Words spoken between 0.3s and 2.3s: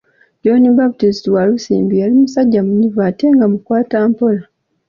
John Baptist Walusimbi yali